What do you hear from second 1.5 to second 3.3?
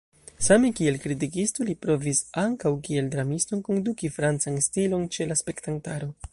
li provis ankaŭ kiel